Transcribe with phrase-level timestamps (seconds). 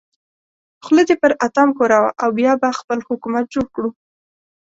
[0.83, 3.89] خوله دې پر اتام ښوروه او بیا به خپل حکومت جوړ کړو.